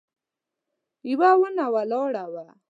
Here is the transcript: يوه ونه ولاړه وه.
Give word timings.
يوه 1.09 1.31
ونه 1.41 1.65
ولاړه 1.75 2.23
وه. 2.33 2.45